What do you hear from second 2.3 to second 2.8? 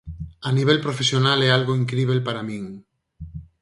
min.